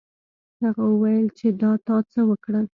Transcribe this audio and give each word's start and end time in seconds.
هغه 0.63 0.83
وویل 0.91 1.27
چې 1.39 1.47
دا 1.61 1.71
تا 1.85 1.95
څه 2.11 2.19
وکړل. 2.29 2.65